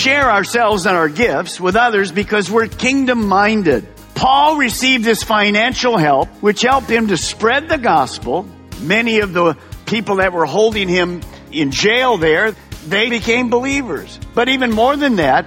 [0.00, 3.86] Share ourselves and our gifts with others because we're kingdom minded.
[4.14, 8.48] Paul received this financial help, which helped him to spread the gospel.
[8.80, 11.20] Many of the people that were holding him
[11.52, 12.52] in jail there,
[12.86, 14.18] they became believers.
[14.34, 15.44] But even more than that,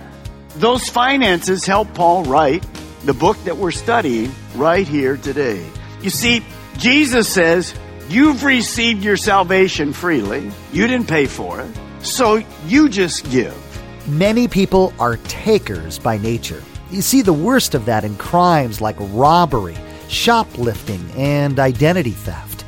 [0.56, 2.64] those finances helped Paul write
[3.06, 5.66] the book that we're studying right here today.
[6.02, 6.46] You see,
[6.78, 7.74] Jesus says,
[8.08, 10.52] You've received your salvation freely.
[10.72, 11.72] You didn't pay for it.
[12.02, 13.63] So you just give.
[14.08, 16.62] Many people are takers by nature.
[16.92, 19.78] You see the worst of that in crimes like robbery,
[20.10, 22.66] shoplifting, and identity theft.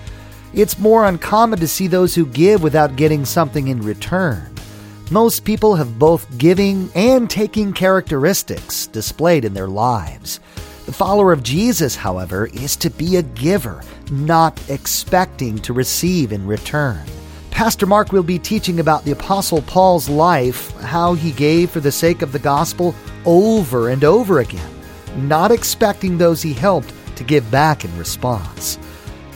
[0.54, 4.56] It's more uncommon to see those who give without getting something in return.
[5.12, 10.40] Most people have both giving and taking characteristics displayed in their lives.
[10.86, 16.48] The follower of Jesus, however, is to be a giver, not expecting to receive in
[16.48, 17.06] return.
[17.56, 21.90] Pastor Mark will be teaching about the Apostle Paul's life, how he gave for the
[21.90, 24.70] sake of the gospel over and over again,
[25.16, 28.78] not expecting those he helped to give back in response.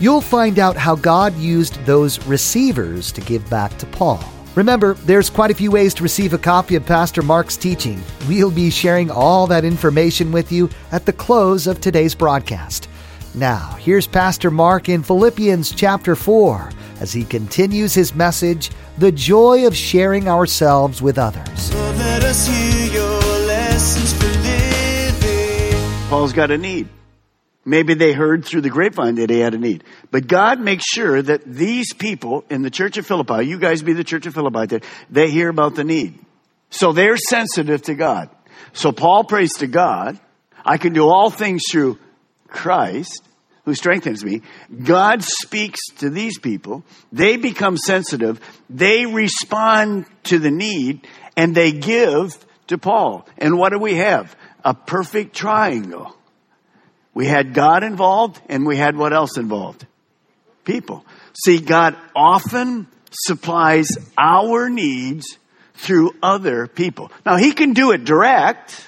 [0.02, 4.22] You'll find out how God used those receivers to give back to Paul.
[4.54, 8.04] Remember, there's quite a few ways to receive a copy of Pastor Mark's teaching.
[8.28, 12.90] We'll be sharing all that information with you at the close of today's broadcast.
[13.34, 19.68] Now, here's Pastor Mark in Philippians chapter 4 as he continues his message, The Joy
[19.68, 21.72] of Sharing Ourselves with Others.
[26.10, 26.90] Paul's got a need.
[27.66, 29.84] Maybe they heard through the grapevine that he had a need.
[30.10, 33.94] But God makes sure that these people in the church of Philippi, you guys be
[33.94, 36.18] the church of Philippi, they hear about the need.
[36.72, 38.30] So they're sensitive to God.
[38.74, 40.20] So Paul prays to God,
[40.66, 42.00] I can do all things through
[42.48, 43.24] Christ
[43.70, 44.42] who strengthens me.
[44.84, 46.84] God speaks to these people.
[47.12, 48.42] They become sensitive.
[48.70, 51.08] They respond to the need
[51.38, 52.34] and they give
[52.68, 53.28] to Paul.
[53.38, 54.36] And what do we have?
[54.66, 56.16] A perfect triangle.
[57.14, 59.86] We had God involved and we had what else involved?
[60.66, 61.06] People.
[61.34, 65.38] See, God often supplies our needs
[65.76, 67.12] through other people.
[67.26, 68.84] Now, He can do it direct.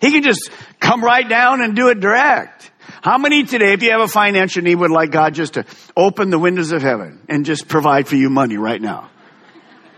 [0.00, 0.50] He can just
[0.80, 2.70] come right down and do it direct.
[3.02, 5.64] How many today, if you have a financial need, would like God just to
[5.96, 9.10] open the windows of heaven and just provide for you money right now?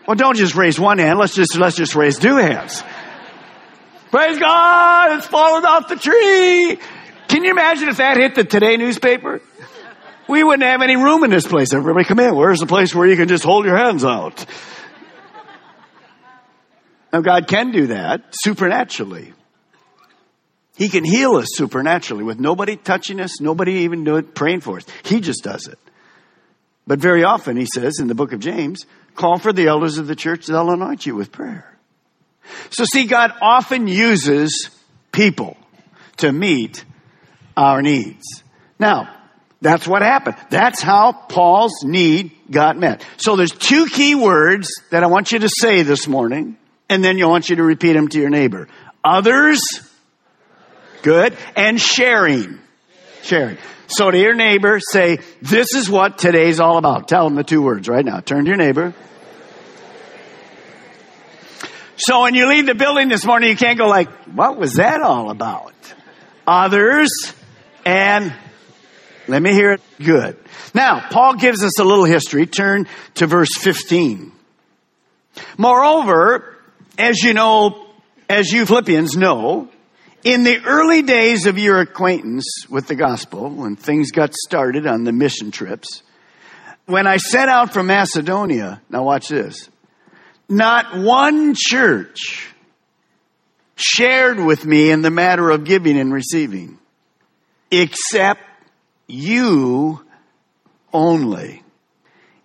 [0.06, 1.18] Well, don't just raise one hand.
[1.18, 2.82] Let's just, let's just raise two hands.
[4.10, 5.18] Praise God!
[5.18, 6.78] It's fallen off the tree!
[7.28, 9.40] Can you imagine if that hit the Today newspaper?
[10.28, 11.72] We wouldn't have any room in this place.
[11.72, 12.34] Everybody come in.
[12.34, 14.44] Where's the place where you can just hold your hands out?
[17.12, 19.32] Now God can do that supernaturally.
[20.80, 24.86] He can heal us supernaturally with nobody touching us, nobody even doing praying for us.
[25.04, 25.78] He just does it.
[26.86, 30.06] But very often, he says in the book of James, call for the elders of
[30.06, 31.76] the church, they'll anoint you with prayer.
[32.70, 34.70] So see, God often uses
[35.12, 35.58] people
[36.16, 36.82] to meet
[37.58, 38.42] our needs.
[38.78, 39.14] Now,
[39.60, 40.36] that's what happened.
[40.48, 43.04] That's how Paul's need got met.
[43.18, 46.56] So there's two key words that I want you to say this morning,
[46.88, 48.66] and then I want you to repeat them to your neighbor.
[49.04, 49.60] Others,
[51.02, 52.58] good, and sharing.
[53.22, 53.58] Sharing.
[53.88, 57.08] So to your neighbor, say, this is what today's all about.
[57.08, 58.20] Tell them the two words right now.
[58.20, 58.94] Turn to your neighbor.
[61.96, 65.02] So when you leave the building this morning, you can't go like, what was that
[65.02, 65.74] all about?
[66.46, 67.10] Others
[67.84, 68.32] and
[69.28, 70.36] let me hear it good.
[70.74, 72.46] Now, Paul gives us a little history.
[72.46, 74.32] Turn to verse 15.
[75.56, 76.56] Moreover,
[76.98, 77.86] as you know,
[78.28, 79.68] as you Philippians know,
[80.24, 85.04] in the early days of your acquaintance with the gospel, when things got started on
[85.04, 86.02] the mission trips,
[86.86, 89.68] when I set out from Macedonia, now watch this,
[90.48, 92.48] not one church
[93.76, 96.78] shared with me in the matter of giving and receiving,
[97.70, 98.42] except
[99.06, 100.04] you
[100.92, 101.62] only.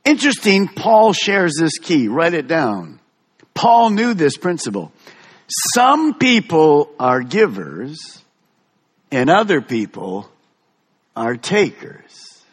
[0.05, 2.07] Interesting, Paul shares this key.
[2.07, 2.99] Write it down.
[3.53, 4.91] Paul knew this principle.
[5.47, 8.23] Some people are givers
[9.11, 10.29] and other people
[11.15, 12.43] are takers.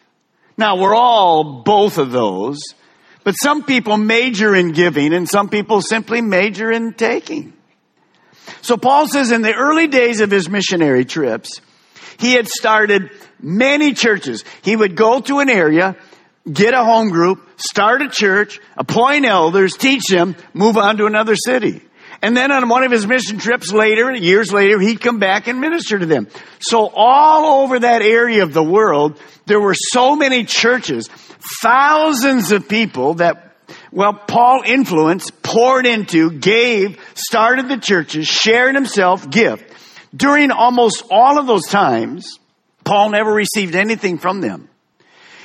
[0.58, 2.58] Now we're all both of those,
[3.24, 7.54] but some people major in giving and some people simply major in taking.
[8.60, 11.60] So Paul says in the early days of his missionary trips,
[12.18, 13.10] he had started
[13.40, 14.44] many churches.
[14.62, 15.96] He would go to an area,
[16.50, 21.34] get a home group, start a church, appoint elders, teach them, move on to another
[21.34, 21.80] city.
[22.22, 25.60] And then on one of his mission trips later, years later, he'd come back and
[25.60, 26.28] minister to them.
[26.60, 31.08] So all over that area of the world, there were so many churches,
[31.62, 33.56] thousands of people that,
[33.90, 39.64] well, Paul influenced, poured into, gave, started the churches, shared himself, gift.
[40.14, 42.38] During almost all of those times,
[42.84, 44.68] Paul never received anything from them.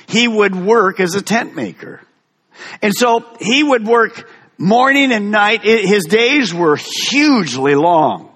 [0.07, 2.01] He would work as a tent maker.
[2.81, 5.63] And so he would work morning and night.
[5.63, 8.31] His days were hugely long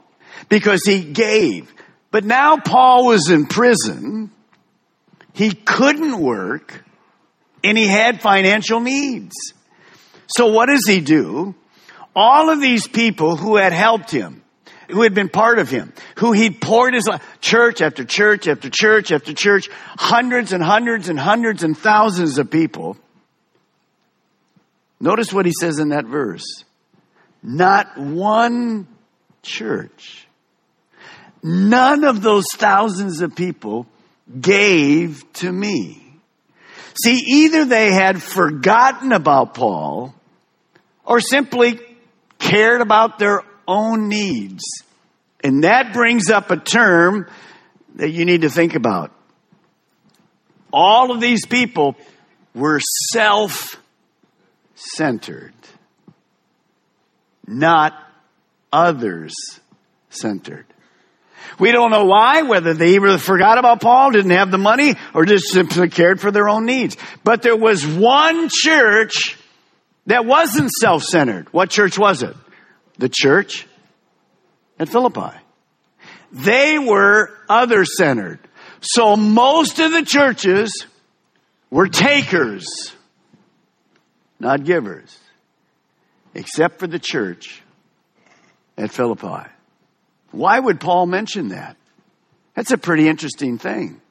[0.50, 1.74] because he gave.
[2.12, 4.32] But now Paul was in prison.
[5.34, 6.84] He couldn't work
[7.64, 9.36] and he had financial needs.
[10.28, 11.56] So what does he do?
[12.16, 14.44] All of these people who had helped him,
[14.90, 18.70] who had been part of him, who he poured his life, church after church after
[18.70, 22.98] church after church, hundreds and hundreds and hundreds and thousands of people,
[25.02, 26.46] Notice what he says in that verse.
[27.42, 28.88] Not one
[29.42, 30.28] church.
[31.42, 33.88] None of those thousands of people
[34.40, 35.98] gave to me.
[37.04, 40.14] See, either they had forgotten about Paul
[41.04, 41.80] or simply
[42.38, 44.64] cared about their own needs.
[45.44, 47.28] And that brings up a term
[47.96, 49.12] that you need to think about.
[50.72, 51.96] All of these people
[52.54, 52.80] were
[53.12, 53.81] self
[54.96, 55.54] centered,
[57.48, 57.94] not
[58.72, 59.34] others
[60.10, 60.66] centered.
[61.60, 65.26] We don't know why, whether they either forgot about Paul, didn't have the money, or
[65.26, 66.98] just simply cared for their own needs.
[67.24, 69.38] But there was one church
[70.08, 71.52] that wasn't self-centered.
[71.54, 72.36] What church was it?
[72.98, 73.68] The church
[74.80, 75.38] at Philippi.
[76.32, 78.40] They were other-centered.
[78.82, 80.88] So most of the churches
[81.70, 82.66] were takers
[84.42, 85.18] not givers,
[86.34, 87.62] except for the church
[88.78, 89.48] at Philippi.
[90.32, 91.78] Why would Paul mention that?
[92.56, 94.02] That's a pretty interesting thing.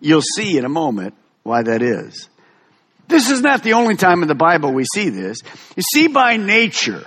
[0.00, 2.28] You'll see in a moment why that is.
[3.08, 5.38] This is not the only time in the Bible we see this.
[5.76, 7.04] You see, by nature,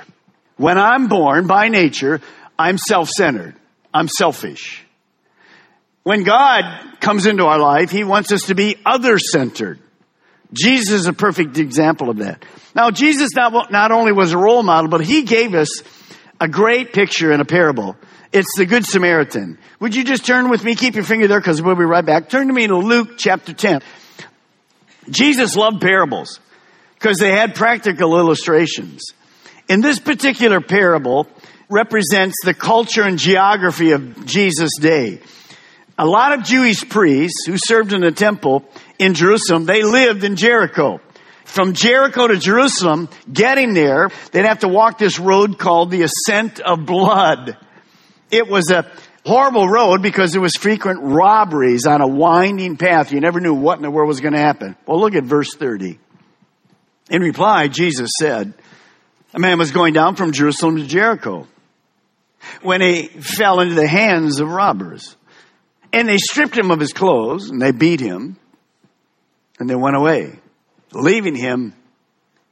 [0.57, 2.19] when I'm born, by nature,
[2.59, 3.55] I'm self-centered.
[3.93, 4.83] I'm selfish.
[6.03, 9.79] When God comes into our life, He wants us to be other-centered.
[10.53, 12.45] Jesus is a perfect example of that.
[12.75, 15.83] Now, Jesus not, not only was a role model, but he gave us
[16.39, 17.95] a great picture in a parable.
[18.31, 19.57] It's the Good Samaritan.
[19.79, 20.75] Would you just turn with me?
[20.75, 22.29] Keep your finger there because we'll be right back.
[22.29, 23.81] Turn to me to Luke chapter 10.
[25.09, 26.39] Jesus loved parables
[26.95, 29.03] because they had practical illustrations.
[29.67, 31.27] In this particular parable
[31.69, 35.19] represents the culture and geography of Jesus' day.
[35.97, 38.65] A lot of Jewish priests who served in the temple
[38.97, 40.99] in Jerusalem, they lived in Jericho.
[41.45, 46.59] From Jericho to Jerusalem, getting there, they'd have to walk this road called the Ascent
[46.59, 47.57] of Blood.
[48.31, 48.89] It was a
[49.23, 53.11] horrible road because there was frequent robberies on a winding path.
[53.11, 54.75] You never knew what in the world was going to happen.
[54.87, 55.99] Well, look at verse 30.
[57.11, 58.53] In reply, Jesus said,
[59.33, 61.47] a man was going down from Jerusalem to Jericho
[62.61, 65.15] when he fell into the hands of robbers.
[65.93, 68.37] And they stripped him of his clothes and they beat him
[69.59, 70.39] and they went away,
[70.91, 71.73] leaving him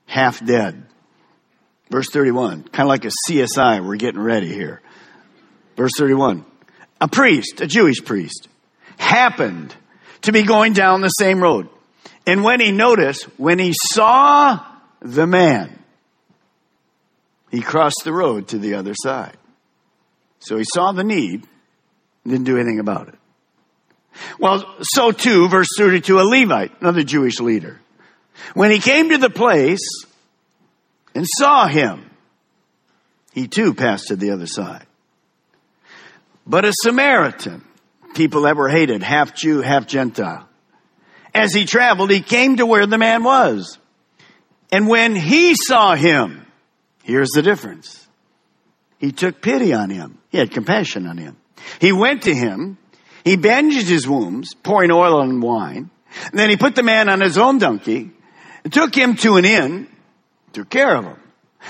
[0.05, 0.85] half dead.
[1.89, 4.81] Verse 31, kind of like a CSI, we're getting ready here.
[5.75, 6.45] Verse 31,
[7.01, 8.47] a priest, a Jewish priest,
[8.97, 9.75] happened
[10.21, 11.67] to be going down the same road.
[12.27, 14.63] And when he noticed, when he saw
[15.01, 15.79] the man,
[17.49, 19.35] he crossed the road to the other side.
[20.39, 21.45] So he saw the need,
[22.25, 23.15] didn't do anything about it.
[24.39, 27.79] Well, so too, verse 32, a Levite, another Jewish leader.
[28.53, 30.05] When he came to the place
[31.15, 32.09] and saw him,
[33.33, 34.85] he too passed to the other side.
[36.45, 37.63] But a Samaritan,
[38.15, 40.47] people that were hated, half Jew, half Gentile,
[41.33, 43.77] as he traveled, he came to where the man was.
[44.71, 46.45] And when he saw him,
[47.03, 48.05] here's the difference.
[48.99, 50.19] He took pity on him.
[50.29, 51.37] He had compassion on him.
[51.79, 52.77] He went to him
[53.23, 55.89] he bandaged his wounds, pouring oil and wine.
[56.25, 58.11] And then he put the man on his own donkey,
[58.63, 59.87] and took him to an inn,
[60.53, 61.17] took care of him.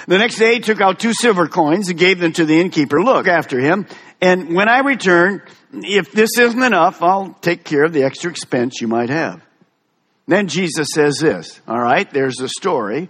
[0.08, 3.02] The next day he took out two silver coins and gave them to the innkeeper.
[3.02, 3.88] Look after him.
[4.22, 5.42] And when I return,
[5.74, 9.42] if this isn't enough, I'll take care of the extra expense you might have.
[10.28, 11.60] Then Jesus says this.
[11.68, 13.10] All right, there's a story.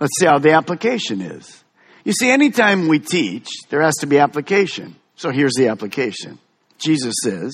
[0.00, 1.64] Let's see how the application is.
[2.04, 4.96] You see, anytime we teach, there has to be application.
[5.16, 6.38] So here's the application.
[6.78, 7.52] Jesus says,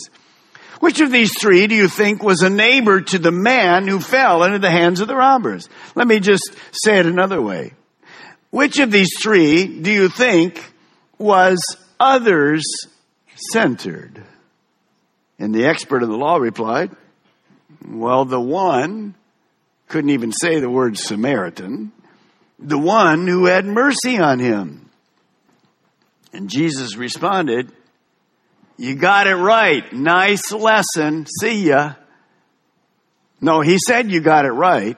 [0.84, 4.42] which of these three do you think was a neighbor to the man who fell
[4.42, 5.66] into the hands of the robbers?
[5.94, 7.72] Let me just say it another way.
[8.50, 10.62] Which of these three do you think
[11.16, 11.58] was
[11.98, 12.64] others
[13.50, 14.22] centered?
[15.38, 16.90] And the expert of the law replied,
[17.88, 19.14] Well, the one
[19.88, 21.92] couldn't even say the word Samaritan,
[22.58, 24.90] the one who had mercy on him.
[26.34, 27.72] And Jesus responded,
[28.76, 29.92] You got it right.
[29.92, 31.26] Nice lesson.
[31.40, 31.94] See ya.
[33.40, 34.96] No, he said you got it right,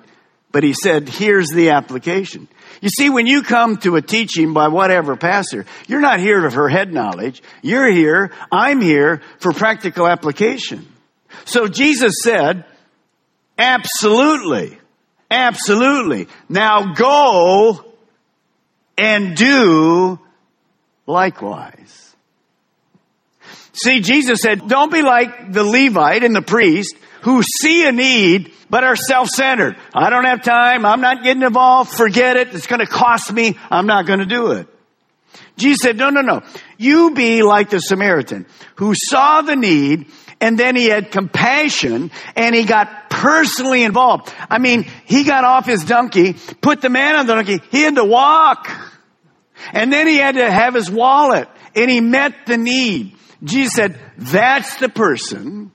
[0.52, 2.48] but he said, Here's the application.
[2.80, 6.68] You see, when you come to a teaching by whatever pastor, you're not here for
[6.68, 7.42] head knowledge.
[7.62, 10.86] You're here, I'm here for practical application.
[11.44, 12.64] So Jesus said,
[13.58, 14.78] absolutely,
[15.30, 16.28] absolutely.
[16.48, 17.84] Now go
[18.98, 20.18] and do
[21.06, 22.05] likewise.
[23.76, 28.52] See, Jesus said, don't be like the Levite and the priest who see a need
[28.70, 29.76] but are self-centered.
[29.94, 30.86] I don't have time.
[30.86, 31.92] I'm not getting involved.
[31.92, 32.54] Forget it.
[32.54, 33.58] It's going to cost me.
[33.70, 34.66] I'm not going to do it.
[35.56, 36.42] Jesus said, no, no, no.
[36.78, 40.06] You be like the Samaritan who saw the need
[40.40, 44.32] and then he had compassion and he got personally involved.
[44.50, 47.60] I mean, he got off his donkey, put the man on the donkey.
[47.70, 48.70] He had to walk.
[49.72, 53.15] And then he had to have his wallet and he met the need.
[53.42, 55.70] Jesus said, that's the person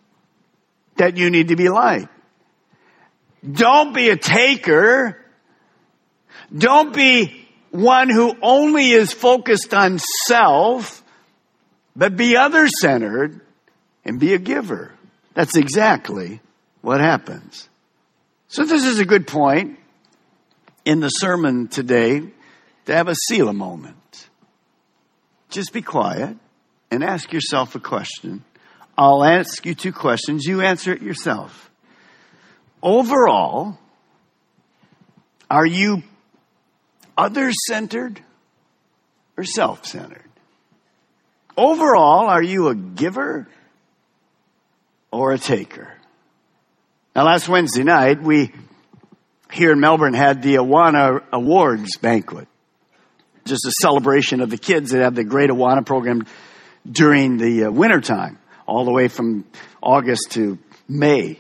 [0.98, 2.10] that you need to be like.
[3.50, 5.18] Don't be a taker.
[6.56, 11.04] Don't be one who only is focused on self,
[11.96, 13.42] but be other centered
[14.04, 14.92] and be a giver.
[15.34, 16.42] That's exactly
[16.82, 17.70] what happens.
[18.48, 19.80] So this is a good point
[20.84, 22.22] in the sermon today
[22.86, 23.96] to have a Selah moment.
[25.50, 26.38] Just be quiet
[26.92, 28.44] and ask yourself a question.
[28.98, 30.46] I'll ask you two questions.
[30.46, 31.72] You answer it yourself.
[32.84, 33.80] Overall,
[35.50, 36.04] are you
[37.18, 38.20] other centered
[39.38, 40.22] or self centered?
[41.58, 43.48] Overall, are you a giver
[45.12, 45.94] or a taker?
[47.16, 48.52] Now, last Wednesday night, we
[49.52, 52.48] here in Melbourne had the Awana Awards banquet.
[53.44, 56.26] Just a celebration of the kids that have the Great Awana program
[56.90, 59.46] during the uh, wintertime, all the way from
[59.82, 60.58] August to
[60.88, 61.40] May.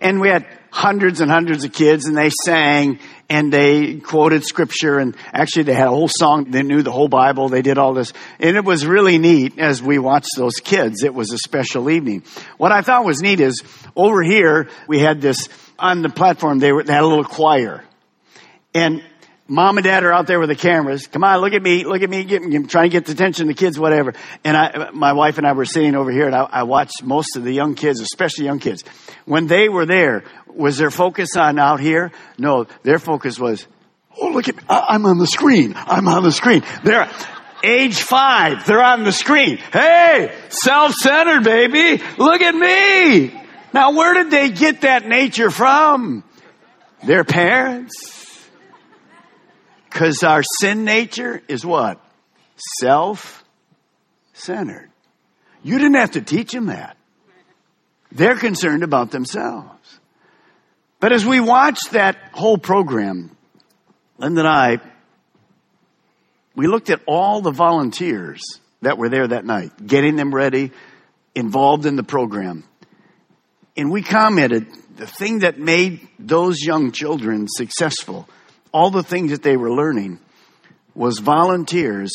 [0.00, 4.98] And we had hundreds and hundreds of kids and they sang and they quoted scripture
[4.98, 6.50] and actually they had a whole song.
[6.50, 7.48] They knew the whole Bible.
[7.48, 11.02] They did all this and it was really neat as we watched those kids.
[11.04, 12.22] It was a special evening.
[12.58, 13.62] What I thought was neat is
[13.96, 16.58] over here we had this on the platform.
[16.58, 17.84] They, were, they had a little choir
[18.74, 19.02] and
[19.48, 21.06] mom and dad are out there with the cameras.
[21.06, 23.56] Come on, look at me, look at me, get, trying to get the attention of
[23.56, 24.12] the kids, whatever.
[24.44, 27.36] And I, my wife and I were sitting over here and I, I watched most
[27.36, 28.84] of the young kids, especially young kids.
[29.24, 32.12] When they were there, was their focus on out here?
[32.38, 33.66] No, their focus was,
[34.20, 34.62] oh, look at me.
[34.68, 35.74] I'm on the screen.
[35.76, 36.62] I'm on the screen.
[36.84, 37.10] They're
[37.64, 38.66] age five.
[38.66, 39.56] They're on the screen.
[39.56, 42.02] Hey, self-centered, baby.
[42.18, 43.34] Look at me.
[43.72, 46.24] Now, where did they get that nature from?
[47.04, 48.17] Their parents?
[49.88, 52.00] Because our sin nature is what?
[52.80, 53.44] Self
[54.32, 54.90] centered.
[55.62, 56.96] You didn't have to teach them that.
[58.12, 60.00] They're concerned about themselves.
[61.00, 63.36] But as we watched that whole program,
[64.18, 64.78] Linda and I,
[66.54, 68.40] we looked at all the volunteers
[68.82, 70.72] that were there that night, getting them ready,
[71.34, 72.64] involved in the program.
[73.76, 74.66] And we commented
[74.96, 78.28] the thing that made those young children successful
[78.72, 80.18] all the things that they were learning
[80.94, 82.12] was volunteers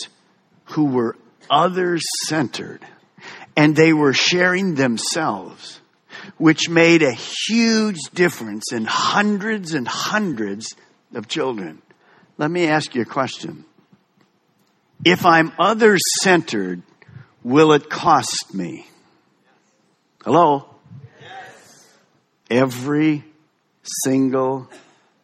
[0.66, 1.16] who were
[1.50, 2.82] others centered
[3.56, 5.80] and they were sharing themselves,
[6.38, 10.76] which made a huge difference in hundreds and hundreds
[11.14, 11.82] of children.
[12.38, 13.66] Let me ask you a question.
[15.06, 16.82] If I'm others centered,
[17.44, 18.88] will it cost me?
[20.24, 20.68] Hello?
[21.22, 21.88] Yes.
[22.50, 23.24] Every
[23.84, 24.70] single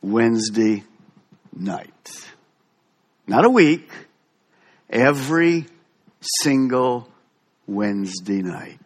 [0.01, 0.83] Wednesday
[1.55, 2.27] night.
[3.27, 3.89] Not a week,
[4.89, 5.65] every
[6.21, 7.07] single
[7.67, 8.79] Wednesday night.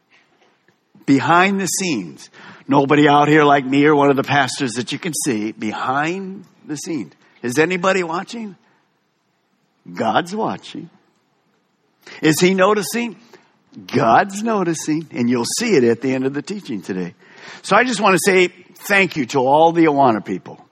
[1.05, 2.29] Behind the scenes.
[2.67, 6.45] Nobody out here like me or one of the pastors that you can see behind
[6.65, 7.13] the scenes.
[7.41, 8.55] Is anybody watching?
[9.93, 10.89] God's watching.
[12.21, 13.17] Is he noticing?
[13.87, 17.15] God's noticing, and you'll see it at the end of the teaching today.
[17.63, 20.62] So I just want to say thank you to all the Awana people,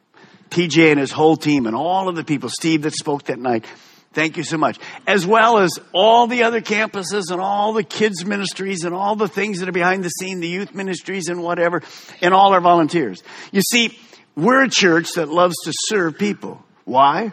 [0.51, 3.65] PJ and his whole team, and all of the people, Steve that spoke that night.
[4.13, 4.77] Thank you so much.
[5.07, 9.29] As well as all the other campuses and all the kids ministries and all the
[9.29, 11.81] things that are behind the scene, the youth ministries and whatever,
[12.21, 13.23] and all our volunteers.
[13.53, 13.97] You see,
[14.35, 16.61] we're a church that loves to serve people.
[16.83, 17.31] Why?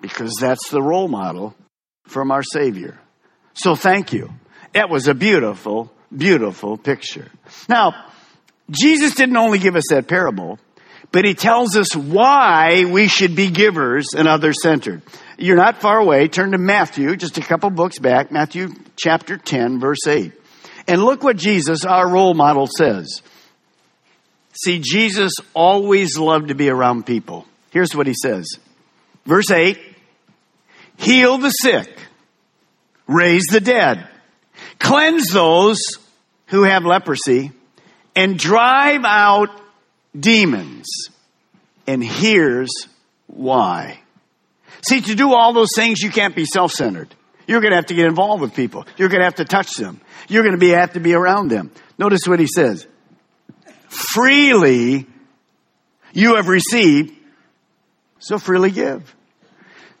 [0.00, 1.54] Because that's the role model
[2.06, 2.98] from our Savior.
[3.54, 4.30] So thank you.
[4.72, 7.30] That was a beautiful, beautiful picture.
[7.68, 8.06] Now,
[8.70, 10.58] Jesus didn't only give us that parable,
[11.10, 15.02] but he tells us why we should be givers and other centered.
[15.38, 16.28] You're not far away.
[16.28, 20.32] Turn to Matthew, just a couple books back, Matthew chapter 10, verse 8.
[20.86, 23.22] And look what Jesus, our role model, says.
[24.52, 27.46] See, Jesus always loved to be around people.
[27.70, 28.46] Here's what he says.
[29.24, 29.78] Verse 8
[30.98, 31.90] Heal the sick,
[33.06, 34.06] raise the dead,
[34.78, 35.78] cleanse those
[36.46, 37.52] who have leprosy,
[38.14, 39.48] and drive out
[40.18, 40.88] demons.
[41.86, 42.70] And here's
[43.26, 44.00] why.
[44.86, 47.14] See, to do all those things, you can't be self centered.
[47.46, 48.86] You're going to have to get involved with people.
[48.96, 50.00] You're going to have to touch them.
[50.28, 51.70] You're going to be, have to be around them.
[51.98, 52.86] Notice what he says.
[53.88, 55.06] Freely
[56.12, 57.16] you have received,
[58.18, 59.14] so freely give.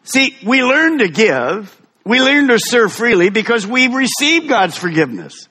[0.04, 5.48] See, we learn to give, we learn to serve freely because we've received God's forgiveness.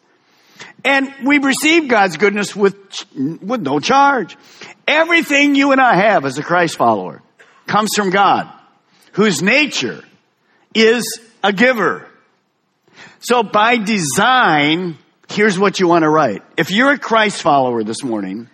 [0.84, 2.76] And we've received God's goodness with,
[3.16, 4.38] with no charge.
[4.88, 7.22] Everything you and I have as a Christ follower
[7.68, 8.52] comes from God,
[9.14, 10.04] whose nature
[10.74, 12.08] is a giver.
[13.20, 14.98] So by design,
[15.30, 16.42] here's what you want to write.
[16.58, 18.50] If you're a Christ follower this morning,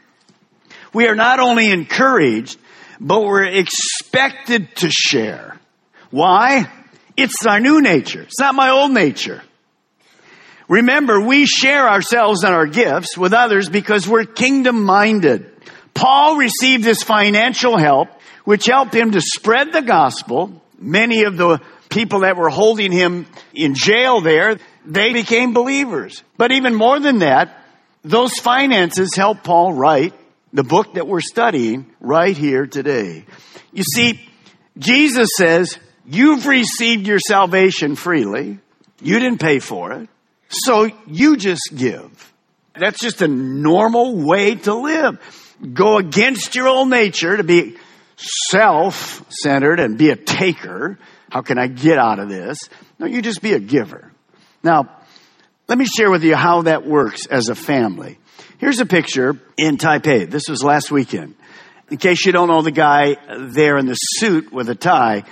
[0.93, 2.59] we are not only encouraged,
[2.99, 5.59] but we're expected to share.
[6.09, 6.69] Why?
[7.15, 8.21] It's our new nature.
[8.23, 9.41] It's not my old nature.
[10.67, 15.49] Remember, we share ourselves and our gifts with others because we're kingdom minded.
[15.93, 18.09] Paul received this financial help,
[18.43, 20.61] which helped him to spread the gospel.
[20.77, 26.23] Many of the people that were holding him in jail there, they became believers.
[26.37, 27.63] But even more than that,
[28.03, 30.13] those finances helped Paul write
[30.53, 33.25] the book that we're studying right here today.
[33.71, 34.19] You see,
[34.77, 38.59] Jesus says, you've received your salvation freely.
[39.01, 40.09] You didn't pay for it.
[40.49, 42.33] So you just give.
[42.75, 45.19] That's just a normal way to live.
[45.73, 47.77] Go against your old nature to be
[48.17, 50.99] self-centered and be a taker.
[51.29, 52.57] How can I get out of this?
[52.99, 54.11] No, you just be a giver.
[54.63, 54.89] Now,
[55.67, 58.17] let me share with you how that works as a family.
[58.59, 60.29] Here's a picture in Taipei.
[60.29, 61.35] This was last weekend.
[61.89, 63.17] In case you don't know the guy
[63.51, 65.23] there in the suit with a tie,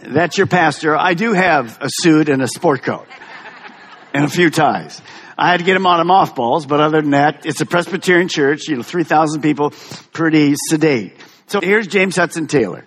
[0.00, 0.96] that's your pastor.
[0.96, 3.06] I do have a suit and a sport coat
[4.14, 5.00] and a few ties.
[5.38, 8.28] I had to get him on a mothballs, but other than that, it's a Presbyterian
[8.28, 9.72] church, you know, 3,000 people,
[10.12, 11.14] pretty sedate.
[11.46, 12.84] So here's James Hudson Taylor.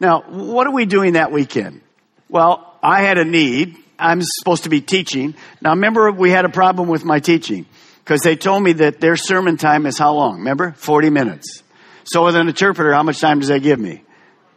[0.00, 1.82] Now, what are we doing that weekend?
[2.28, 3.76] Well, I had a need.
[3.98, 5.34] I'm supposed to be teaching.
[5.60, 7.66] Now remember, we had a problem with my teaching
[7.98, 10.38] because they told me that their sermon time is how long?
[10.38, 10.72] Remember?
[10.72, 11.62] 40 minutes.
[12.04, 14.02] So with an interpreter, how much time does that give me?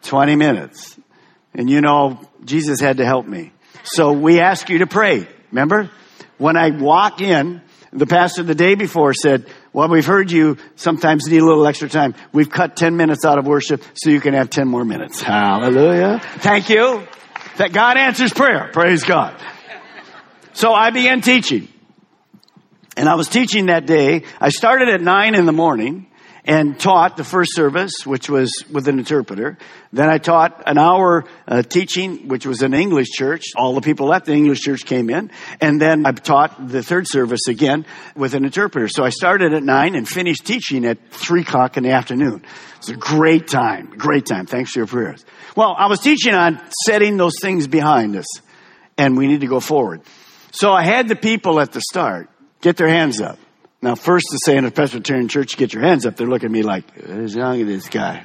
[0.03, 0.97] 20 minutes.
[1.53, 3.51] And you know, Jesus had to help me.
[3.83, 5.27] So we ask you to pray.
[5.53, 5.91] Remember?
[6.39, 7.61] When I walk in,
[7.91, 11.87] the pastor the day before said, well, we've heard you sometimes need a little extra
[11.87, 12.15] time.
[12.31, 15.21] We've cut 10 minutes out of worship so you can have 10 more minutes.
[15.21, 16.19] Hallelujah.
[16.37, 17.07] Thank you.
[17.57, 18.71] That God answers prayer.
[18.73, 19.39] Praise God.
[20.53, 21.67] So I began teaching.
[22.97, 24.23] And I was teaching that day.
[24.41, 26.07] I started at nine in the morning
[26.45, 29.57] and taught the first service, which was with an interpreter.
[29.93, 33.43] Then I taught an hour uh, teaching, which was an English church.
[33.55, 35.31] All the people left the English church came in.
[35.61, 38.89] And then I taught the third service again with an interpreter.
[38.89, 42.43] So I started at nine and finished teaching at three o'clock in the afternoon.
[42.77, 44.45] It's a great time, great time.
[44.45, 45.23] Thanks for your prayers.
[45.55, 48.27] Well, I was teaching on setting those things behind us
[48.97, 50.01] and we need to go forward.
[50.51, 52.29] So I had the people at the start
[52.61, 53.39] get their hands up.
[53.83, 56.51] Now, first to say in a Presbyterian church, get your hands up, they're looking at
[56.53, 58.23] me like, who's young at this guy?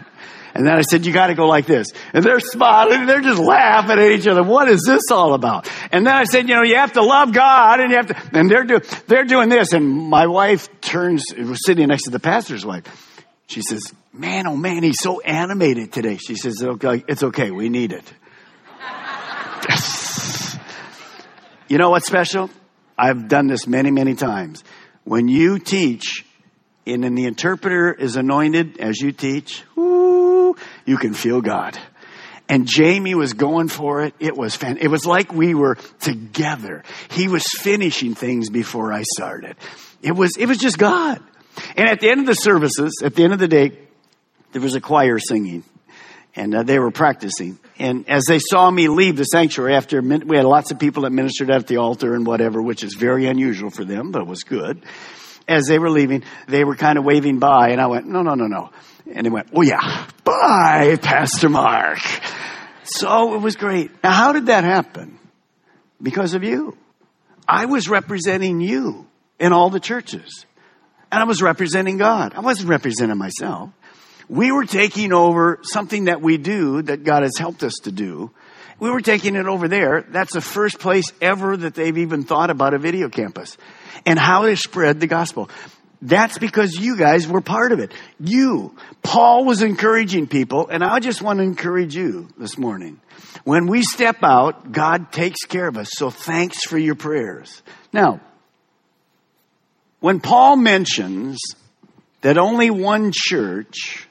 [0.55, 1.89] And then I said, you gotta go like this.
[2.13, 4.45] And they're smiling, they're just laughing at each other.
[4.45, 5.69] What is this all about?
[5.91, 8.39] And then I said, you know, you have to love God and you have to,
[8.39, 9.73] and they're doing, they're doing this.
[9.73, 12.85] And my wife turns, was sitting next to the pastor's wife.
[13.49, 16.19] She says, man, oh man, he's so animated today.
[16.19, 17.51] She says, okay, it's okay.
[17.51, 18.05] We need it.
[21.69, 22.49] you know what's special?
[22.97, 24.63] I've done this many, many times.
[25.09, 26.27] When you teach,
[26.87, 30.55] and then the interpreter is anointed as you teach, you
[31.01, 31.79] can feel God.
[32.51, 34.15] and Jamie was going for it.
[34.19, 36.83] It was fan- it was like we were together.
[37.11, 39.57] He was finishing things before I started.
[40.03, 41.23] It was it was just God.
[41.77, 43.79] And at the end of the services, at the end of the day,
[44.53, 45.63] there was a choir singing,
[46.39, 47.59] and uh, they were practicing.
[47.79, 51.11] And as they saw me leave the sanctuary after we had lots of people that
[51.11, 54.45] ministered at the altar and whatever, which is very unusual for them, but it was
[54.45, 54.85] good.
[55.47, 58.35] As they were leaving, they were kind of waving by, and I went, "No, no,
[58.35, 58.71] no, no."
[59.13, 62.01] And they went, Oh yeah, bye, Pastor Mark.
[62.85, 63.91] So it was great.
[64.03, 65.19] Now, how did that happen?
[66.01, 66.77] Because of you.
[67.47, 69.07] I was representing you
[69.39, 70.45] in all the churches.
[71.11, 72.35] And I was representing God.
[72.35, 73.71] I wasn't representing myself.
[74.29, 78.31] We were taking over something that we do that God has helped us to do.
[78.79, 80.05] We were taking it over there.
[80.09, 83.57] That's the first place ever that they've even thought about a video campus
[84.07, 85.51] and how to spread the gospel.
[86.01, 87.93] That's because you guys were part of it.
[88.21, 88.77] You.
[89.03, 93.01] Paul was encouraging people, and I just want to encourage you this morning.
[93.43, 95.91] When we step out, God takes care of us.
[95.93, 97.63] So thanks for your prayers.
[97.93, 98.21] Now,
[100.01, 101.41] when Paul mentions
[102.21, 104.08] that only one church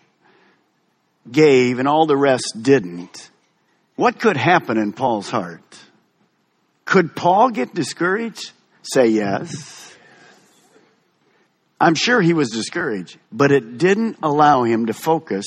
[1.32, 3.30] gave and all the rest didn't,
[3.96, 5.80] what could happen in Paul's heart?
[6.86, 8.52] Could Paul get discouraged?
[8.84, 9.96] Say yes.
[11.80, 15.46] I'm sure he was discouraged, but it didn't allow him to focus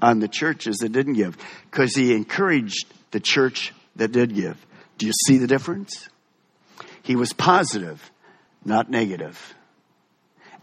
[0.00, 1.36] on the churches that didn't give
[1.70, 4.64] because he encouraged the church that did give.
[4.98, 6.08] Do you see the difference?
[7.02, 8.10] He was positive,
[8.64, 9.54] not negative.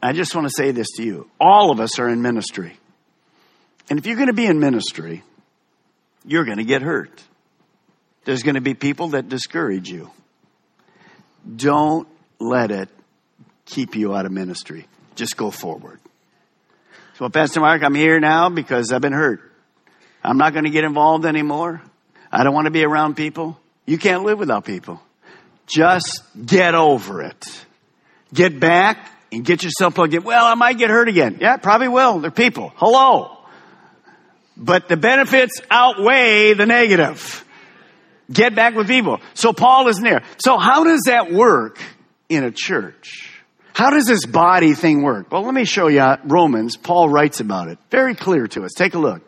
[0.01, 1.29] I just want to say this to you.
[1.39, 2.78] All of us are in ministry.
[3.89, 5.23] And if you're going to be in ministry,
[6.25, 7.23] you're going to get hurt.
[8.25, 10.11] There's going to be people that discourage you.
[11.55, 12.07] Don't
[12.39, 12.89] let it
[13.65, 14.87] keep you out of ministry.
[15.15, 15.99] Just go forward.
[17.15, 19.41] So, well, Pastor Mark, I'm here now because I've been hurt.
[20.23, 21.81] I'm not going to get involved anymore.
[22.31, 23.59] I don't want to be around people.
[23.85, 25.01] You can't live without people.
[25.65, 27.65] Just get over it.
[28.33, 30.23] Get back and get yourself plugged in.
[30.23, 31.37] Well, I might get hurt again.
[31.41, 32.19] Yeah, probably will.
[32.19, 32.71] They're people.
[32.75, 33.38] Hello.
[34.59, 37.45] But the benefits outweigh the negative.
[38.31, 39.21] Get back with people.
[39.33, 40.21] So Paul isn't there.
[40.37, 41.79] So how does that work
[42.27, 43.39] in a church?
[43.73, 45.31] How does this body thing work?
[45.31, 46.75] Well, let me show you Romans.
[46.75, 47.79] Paul writes about it.
[47.89, 48.73] Very clear to us.
[48.73, 49.21] Take a look.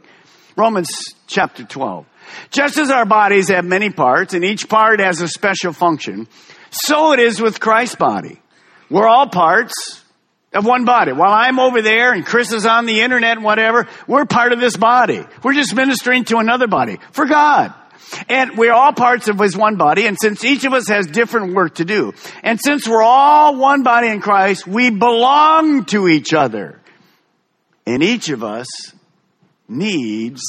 [0.58, 0.90] Romans
[1.28, 2.06] chapter 12.
[2.52, 6.28] Just as our bodies have many parts and each part has a special function,
[6.70, 8.42] so it is with Christ's body.
[8.90, 10.01] We're all parts
[10.54, 11.14] of one body.
[11.14, 14.60] While I'm over there and Chris is on the internet and whatever, we're part of
[14.60, 15.26] this body.
[15.44, 17.74] We're just ministering to another body for God.
[18.28, 21.54] And we're all parts of his one body, and since each of us has different
[21.54, 26.34] work to do, and since we're all one body in Christ, we belong to each
[26.34, 26.82] other.
[27.86, 28.68] And each of us
[29.70, 30.42] needs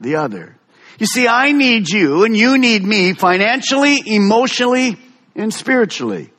[0.00, 0.56] the other.
[1.00, 4.96] You see, I need you and you need me financially, emotionally,
[5.34, 6.30] and spiritually.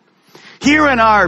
[0.59, 1.27] Here in our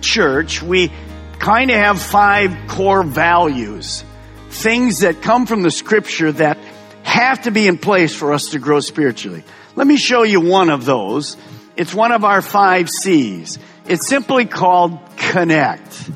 [0.00, 0.92] church, we
[1.38, 4.04] kind of have five core values.
[4.50, 6.58] Things that come from the scripture that
[7.02, 9.44] have to be in place for us to grow spiritually.
[9.76, 11.36] Let me show you one of those.
[11.76, 13.58] It's one of our five C's.
[13.86, 16.10] It's simply called connect.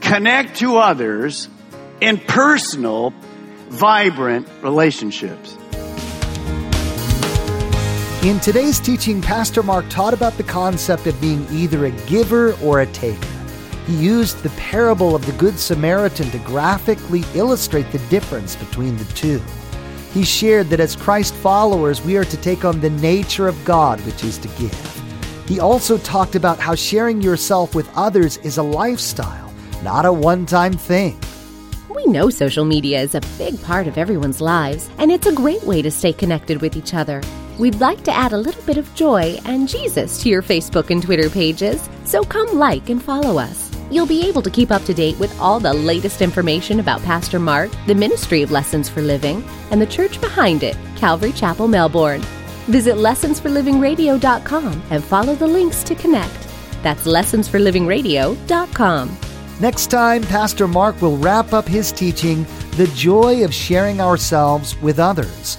[0.00, 1.48] Connect to others
[2.00, 3.14] in personal,
[3.68, 5.55] vibrant relationships.
[8.26, 12.80] In today's teaching, Pastor Mark taught about the concept of being either a giver or
[12.80, 13.24] a taker.
[13.86, 19.04] He used the parable of the Good Samaritan to graphically illustrate the difference between the
[19.12, 19.40] two.
[20.12, 24.00] He shared that as Christ followers, we are to take on the nature of God,
[24.00, 25.04] which is to give.
[25.46, 30.46] He also talked about how sharing yourself with others is a lifestyle, not a one
[30.46, 31.16] time thing.
[31.94, 35.62] We know social media is a big part of everyone's lives, and it's a great
[35.62, 37.22] way to stay connected with each other.
[37.58, 41.02] We'd like to add a little bit of joy and Jesus to your Facebook and
[41.02, 43.70] Twitter pages, so come like and follow us.
[43.90, 47.38] You'll be able to keep up to date with all the latest information about Pastor
[47.38, 52.20] Mark, the Ministry of Lessons for Living, and the church behind it, Calvary Chapel, Melbourne.
[52.66, 56.46] Visit lessonsforlivingradio.com and follow the links to connect.
[56.82, 59.16] That's lessonsforlivingradio.com.
[59.60, 64.98] Next time, Pastor Mark will wrap up his teaching, The Joy of Sharing Ourselves with
[64.98, 65.56] Others.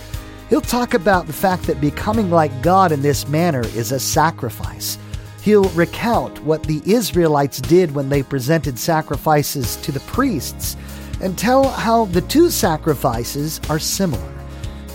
[0.50, 4.98] He'll talk about the fact that becoming like God in this manner is a sacrifice.
[5.42, 10.78] He'll recount what the Israelites did when they presented sacrifices to the priests
[11.22, 14.34] and tell how the two sacrifices are similar.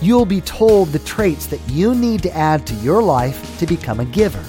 [0.00, 4.00] You'll be told the traits that you need to add to your life to become
[4.00, 4.44] a giver.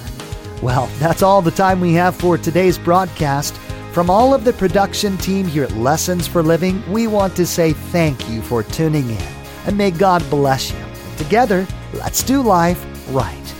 [0.61, 3.55] Well, that's all the time we have for today's broadcast.
[3.91, 7.73] From all of the production team here at Lessons for Living, we want to say
[7.73, 9.27] thank you for tuning in,
[9.67, 10.82] and may God bless you.
[11.17, 13.52] Together, let's do life right.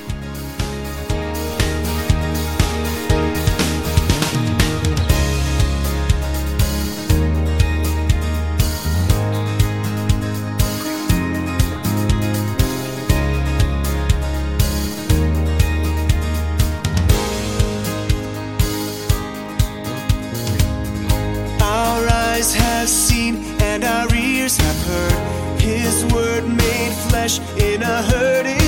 [27.24, 28.63] In a hurting